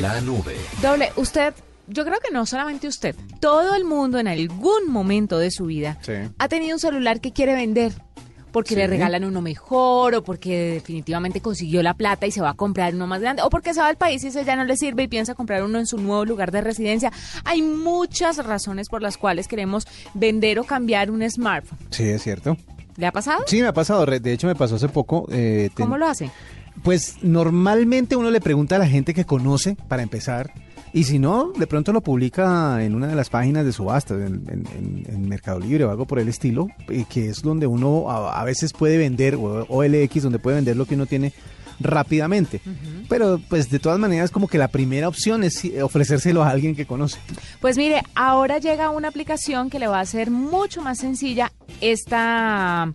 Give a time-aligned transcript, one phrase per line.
[0.00, 0.56] la nube.
[0.82, 1.54] Doble, usted,
[1.86, 5.98] yo creo que no solamente usted, todo el mundo en algún momento de su vida
[6.02, 6.12] Sí.
[6.38, 7.92] ha tenido un celular que quiere vender.
[8.52, 12.54] Porque le regalan uno mejor, o porque definitivamente consiguió la plata y se va a
[12.54, 14.76] comprar uno más grande, o porque se va al país y ese ya no le
[14.76, 17.12] sirve y piensa comprar uno en su nuevo lugar de residencia.
[17.44, 21.78] Hay muchas razones por las cuales queremos vender o cambiar un smartphone.
[21.90, 22.56] Sí, es cierto.
[22.96, 23.44] ¿Le ha pasado?
[23.46, 24.04] Sí, me ha pasado.
[24.04, 25.28] De hecho, me pasó hace poco.
[25.30, 26.28] eh, ten- ¿Cómo lo hace?
[26.82, 30.52] Pues normalmente uno le pregunta a la gente que conoce para empezar.
[30.92, 34.42] Y si no, de pronto lo publica en una de las páginas de subastas, en,
[34.48, 38.40] en- en- Mercado Libre o algo por el estilo, y que es donde uno a,
[38.40, 41.32] a veces puede vender, o OLX, donde puede vender lo que uno tiene
[41.78, 42.60] rápidamente.
[43.08, 46.74] Pero pues de todas maneras como que la primera opción es eh, ofrecérselo a alguien
[46.74, 47.18] que conoce.
[47.60, 52.92] Pues mire, ahora llega una aplicación que le va a hacer mucho más sencilla esta,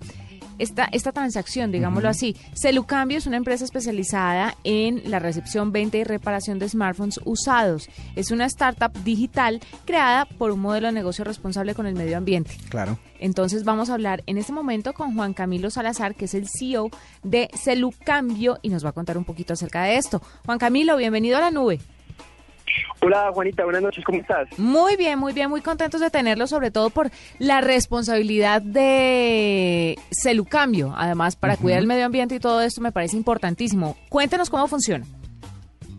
[0.59, 2.35] esta, esta transacción, digámoslo así.
[2.53, 7.89] Celucambio es una empresa especializada en la recepción, venta y reparación de smartphones usados.
[8.15, 12.57] Es una startup digital creada por un modelo de negocio responsable con el medio ambiente.
[12.69, 12.97] Claro.
[13.19, 16.89] Entonces vamos a hablar en este momento con Juan Camilo Salazar, que es el CEO
[17.23, 20.21] de Celucambio y nos va a contar un poquito acerca de esto.
[20.45, 21.79] Juan Camilo, bienvenido a la nube.
[23.05, 24.47] Hola Juanita, buenas noches, ¿cómo estás?
[24.57, 30.91] Muy bien, muy bien, muy contentos de tenerlo, sobre todo por la responsabilidad de Celucambio.
[30.97, 33.95] Además, para cuidar el medio ambiente y todo esto me parece importantísimo.
[34.09, 35.05] Cuéntenos cómo funciona.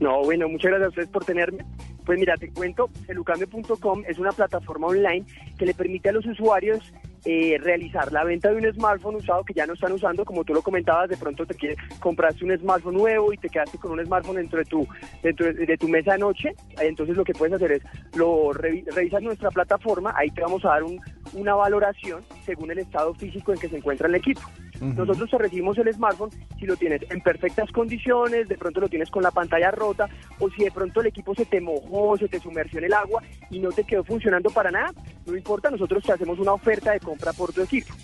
[0.01, 1.65] No, bueno, muchas gracias a ustedes por tenerme.
[2.05, 5.25] Pues mira, te cuento, celucambio.com es una plataforma online
[5.57, 6.93] que le permite a los usuarios
[7.27, 10.55] eh, realizar la venta de un smartphone usado que ya no están usando, como tú
[10.55, 14.05] lo comentabas, de pronto te quieres compraste un smartphone nuevo y te quedaste con un
[14.07, 14.87] smartphone dentro de tu
[15.23, 17.83] dentro de, tu mesa de noche, entonces lo que puedes hacer es
[18.15, 21.01] lo revi- revisas nuestra plataforma, ahí te vamos a dar un-
[21.33, 24.41] una valoración según el estado físico en que se encuentra el equipo.
[24.81, 29.11] Nosotros te recibimos el smartphone si lo tienes en perfectas condiciones, de pronto lo tienes
[29.11, 32.41] con la pantalla rota, o si de pronto el equipo se te mojó, se te
[32.41, 34.93] sumergió en el agua y no te quedó funcionando para nada,
[35.25, 37.95] no importa, nosotros te hacemos una oferta de compra por tu equipo.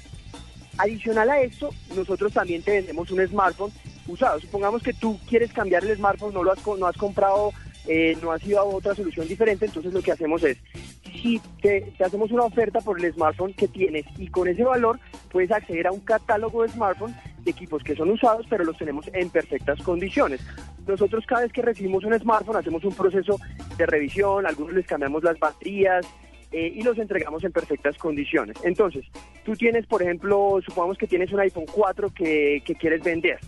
[0.79, 3.73] Adicional a esto, nosotros también te vendemos un smartphone
[4.09, 4.41] usado.
[4.41, 7.53] Supongamos que tú quieres cambiar el smartphone, no lo has, no has comprado,
[7.87, 10.57] eh, no has ido a otra solución diferente, entonces lo que hacemos es,
[11.05, 14.99] si te hacemos una oferta por el smartphone que tienes y con ese valor
[15.33, 19.09] puedes acceder a un catálogo de smartphones de equipos que son usados, pero los tenemos
[19.13, 20.41] en perfectas condiciones.
[20.87, 23.41] Nosotros cada vez que recibimos un smartphone hacemos un proceso
[23.77, 26.07] de revisión, algunos les cambiamos las baterías,
[26.53, 28.59] eh, y los entregamos en perfectas condiciones.
[28.63, 29.07] Entonces,
[29.43, 33.39] tú tienes, por ejemplo, supongamos que tienes un iPhone 4 que, que quieres vender,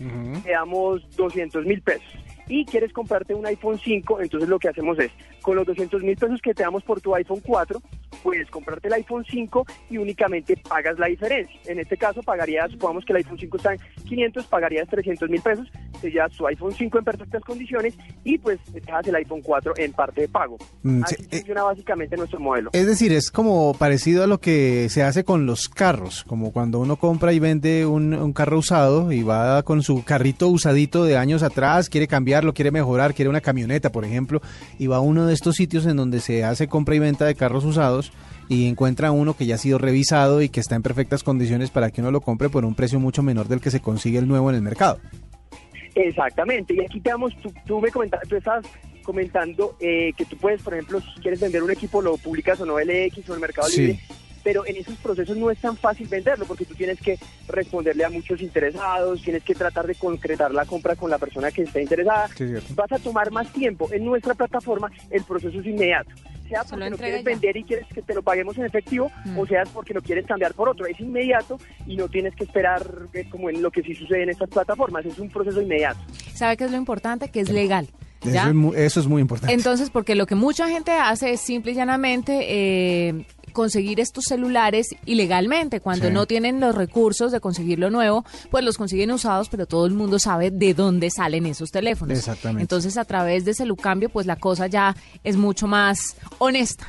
[0.43, 2.07] te damos 200 mil pesos
[2.47, 6.15] y quieres comprarte un iPhone 5, entonces lo que hacemos es, con los 200 mil
[6.15, 7.79] pesos que te damos por tu iPhone 4,
[8.25, 11.59] puedes comprarte el iPhone 5 y únicamente pagas la diferencia.
[11.67, 15.41] En este caso pagarías, supongamos que el iPhone 5 está en 500, pagarías 300 mil
[15.43, 15.71] pesos,
[16.03, 20.21] llevas tu iPhone 5 en perfectas condiciones y pues dejas el iPhone 4 en parte
[20.21, 20.57] de pago.
[20.83, 22.69] Mm, Así sí, eh, funciona básicamente nuestro modelo.
[22.73, 26.79] Es decir, es como parecido a lo que se hace con los carros, como cuando
[26.79, 31.17] uno compra y vende un, un carro usado y va con su carrito usadito de
[31.17, 34.41] años atrás, quiere cambiarlo, quiere mejorar, quiere una camioneta, por ejemplo,
[34.79, 37.35] y va a uno de estos sitios en donde se hace compra y venta de
[37.35, 38.11] carros usados
[38.47, 41.89] y encuentra uno que ya ha sido revisado y que está en perfectas condiciones para
[41.89, 44.49] que uno lo compre por un precio mucho menor del que se consigue el nuevo
[44.49, 44.99] en el mercado.
[45.95, 48.65] Exactamente, y aquí te damos, tú, tú me comentabas, tú estabas
[49.03, 52.65] comentando eh, que tú puedes, por ejemplo, si quieres vender un equipo, lo publicas o
[52.65, 53.81] no LX o en el Mercado Sí.
[53.81, 53.99] Libre,
[54.43, 57.17] pero en esos procesos no es tan fácil venderlo porque tú tienes que
[57.47, 61.63] responderle a muchos interesados, tienes que tratar de concretar la compra con la persona que
[61.63, 62.45] está interesada, Sí,
[62.75, 63.89] vas a tomar más tiempo.
[63.91, 66.11] En nuestra plataforma el proceso es inmediato.
[66.47, 67.29] Sea Se lo porque lo entrega quieres ya.
[67.29, 69.39] vender y quieres que te lo paguemos en efectivo, Mm.
[69.39, 70.85] o sea porque lo quieres cambiar por otro.
[70.85, 71.57] Es inmediato
[71.87, 75.05] y no tienes que esperar eh, como en lo que sí sucede en estas plataformas.
[75.05, 75.99] Es un proceso inmediato.
[76.33, 77.29] ¿Sabe qué es lo importante?
[77.29, 77.87] Que es legal.
[78.23, 79.53] Eso es, mu- eso es muy importante.
[79.53, 82.39] Entonces, porque lo que mucha gente hace es simple y llanamente
[83.09, 85.79] eh, conseguir estos celulares ilegalmente.
[85.79, 86.13] Cuando Sí.
[86.13, 90.19] no tienen los recursos de conseguirlo nuevo, pues los consiguen usados, pero todo el mundo
[90.19, 92.19] sabe de dónde salen esos teléfonos.
[92.19, 92.61] Exactamente.
[92.61, 96.85] Entonces, a través de Celucambio, pues la cosa ya es mucho más honesta.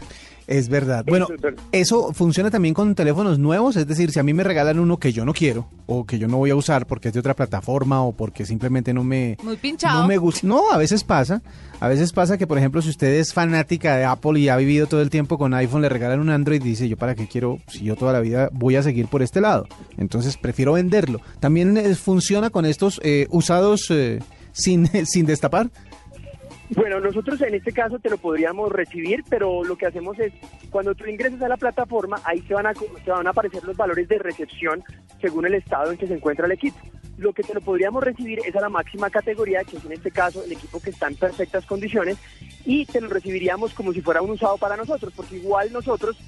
[0.47, 1.05] Es verdad.
[1.07, 1.27] Bueno,
[1.73, 5.13] eso funciona también con teléfonos nuevos, es decir, si a mí me regalan uno que
[5.13, 8.03] yo no quiero o que yo no voy a usar porque es de otra plataforma
[8.03, 10.03] o porque simplemente no me Muy pinchado.
[10.03, 10.47] no me gusta.
[10.47, 11.43] No, a veces pasa.
[11.81, 14.87] A veces pasa que, por ejemplo, si usted es fanática de Apple y ha vivido
[14.87, 17.59] todo el tiempo con iPhone, le regalan un Android y dice, yo para qué quiero,
[17.67, 19.67] si yo toda la vida voy a seguir por este lado.
[19.99, 21.21] Entonces prefiero venderlo.
[21.41, 24.21] También eh, funciona con estos eh, usados eh,
[24.53, 25.71] sin, sin destapar.
[26.71, 30.33] Bueno, nosotros en este caso te lo podríamos recibir, pero lo que hacemos es,
[30.71, 33.77] cuando tú ingresas a la plataforma, ahí te van a, te van a aparecer los
[33.77, 34.83] valores de recepción
[35.21, 36.79] según el estado en que se encuentra el equipo.
[37.19, 40.11] lo que te lo podríamos recibir es a la máxima categoría, que es en este
[40.11, 42.19] caso el equipo que está en perfectas condiciones,
[42.65, 46.19] y te lo recibiríamos como si fuera un usado para nosotros, porque igual nosotros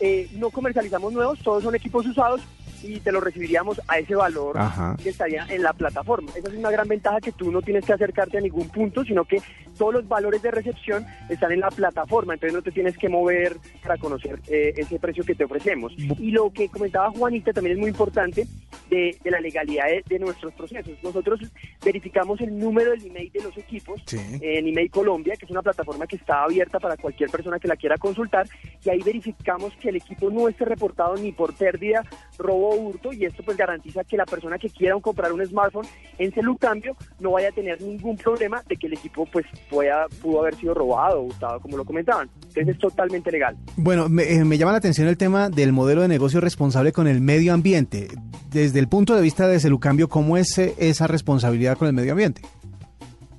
[0.00, 2.40] eh, no comercializamos nuevos, todos son equipos usados
[2.82, 4.58] y te lo recibiríamos a ese valor
[5.02, 6.32] que estaría en la plataforma.
[6.34, 9.24] Esa es una gran ventaja que tú no tienes que acercarte a ningún punto, sino
[9.24, 9.40] que
[9.82, 13.56] todos los valores de recepción están en la plataforma, entonces no te tienes que mover
[13.82, 15.92] para conocer eh, ese precio que te ofrecemos.
[15.96, 18.46] Y lo que comentaba Juanita también es muy importante
[18.88, 20.92] de, la legalidad de, nuestros procesos.
[21.02, 21.40] Nosotros
[21.84, 26.06] verificamos el número del email de los equipos en Email Colombia, que es una plataforma
[26.06, 28.46] que está abierta para cualquier persona que la quiera consultar,
[28.84, 32.04] y ahí verificamos que el equipo no esté reportado ni por pérdida,
[32.38, 35.86] robo o hurto, y esto pues garantiza que la persona que quiera comprar un smartphone
[36.18, 40.40] en cambio no vaya a tener ningún problema de que el equipo pues pueda, pudo
[40.40, 42.28] haber sido robado o hurtado, como lo comentaban.
[42.34, 43.56] Entonces es totalmente legal.
[43.76, 47.08] Bueno, me, eh, me llama la atención el tema del modelo de negocio responsable con
[47.08, 48.08] el medio ambiente.
[48.50, 52.12] Desde el punto de vista de Celucambio, ¿cómo es eh, esa responsabilidad con el medio
[52.12, 52.42] ambiente?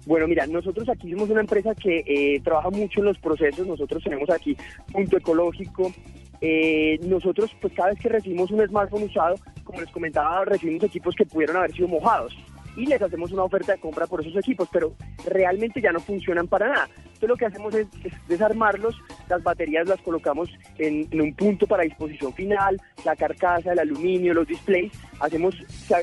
[0.06, 3.66] Bueno, mira, nosotros aquí somos una empresa que eh, trabaja mucho en los procesos.
[3.66, 4.58] Nosotros tenemos aquí
[4.92, 5.94] punto ecológico.
[6.42, 11.16] Eh, nosotros, pues cada vez que recibimos un smartphone usado, como les comentaba, recibimos equipos
[11.16, 12.36] que pudieron haber sido mojados
[12.76, 14.94] y les hacemos una oferta de compra por esos equipos, pero
[15.26, 16.90] realmente ya no funcionan para nada.
[17.06, 17.88] Entonces lo que hacemos es,
[18.28, 18.96] desarmarlos,
[19.30, 24.48] las baterías las colocamos en, un punto para disposición final, la carcasa, el aluminio, los
[24.48, 25.56] displays, hacemos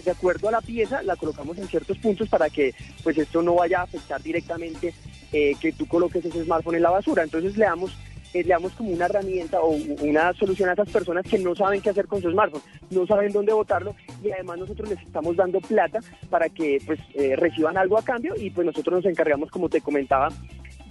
[0.05, 3.57] de acuerdo a la pieza, la colocamos en ciertos puntos para que pues esto no
[3.57, 4.95] vaya a afectar directamente
[5.33, 7.23] eh, que tú coloques ese smartphone en la basura.
[7.23, 7.97] Entonces le damos
[8.33, 9.71] eh, le damos como una herramienta o
[10.03, 13.33] una solución a esas personas que no saben qué hacer con su smartphone, no saben
[13.33, 17.99] dónde botarlo y además nosotros les estamos dando plata para que pues eh, reciban algo
[17.99, 20.29] a cambio y pues nosotros nos encargamos, como te comentaba,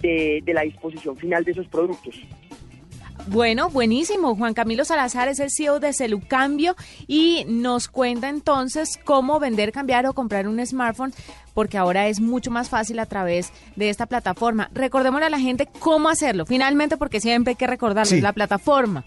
[0.00, 2.14] de, de la disposición final de esos productos.
[3.26, 4.34] Bueno, buenísimo.
[4.34, 6.74] Juan Camilo Salazar es el CEO de Celucambio
[7.06, 11.12] y nos cuenta entonces cómo vender, cambiar o comprar un smartphone,
[11.54, 14.70] porque ahora es mucho más fácil a través de esta plataforma.
[14.72, 19.04] Recordémosle a la gente cómo hacerlo, finalmente, porque siempre hay que recordarles la plataforma.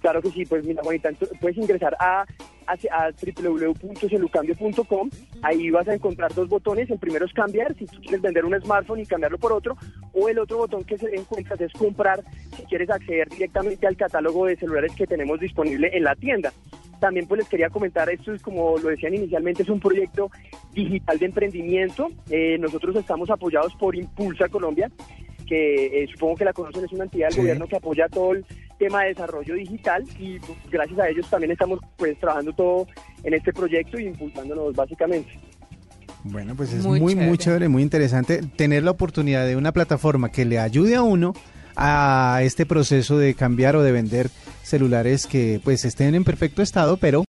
[0.00, 1.10] Claro que sí, pues mira, Juanita,
[1.40, 2.26] puedes ingresar a,
[2.66, 5.10] a, www.celucambio.com.
[5.42, 6.90] Ahí vas a encontrar dos botones.
[6.90, 9.76] El primero es cambiar, si tú quieres vender un smartphone y cambiarlo por otro.
[10.12, 12.22] O el otro botón que se encuentras es comprar,
[12.56, 16.52] si quieres acceder directamente al catálogo de celulares que tenemos disponible en la tienda.
[17.00, 20.30] También pues les quería comentar, esto es como lo decían inicialmente, es un proyecto
[20.72, 22.08] digital de emprendimiento.
[22.30, 24.90] Eh, nosotros estamos apoyados por Impulsa Colombia
[25.44, 28.44] que eh, supongo que la conocen, es una entidad del gobierno que apoya todo el
[28.78, 32.86] tema de desarrollo digital y pues, gracias a ellos también estamos pues trabajando todo
[33.22, 35.38] en este proyecto y impulsándonos básicamente.
[36.24, 37.28] Bueno, pues es muy, muy, chévere.
[37.28, 41.34] muy chévere, muy interesante tener la oportunidad de una plataforma que le ayude a uno
[41.76, 44.30] a este proceso de cambiar o de vender
[44.62, 47.20] celulares que pues estén en perfecto estado, pero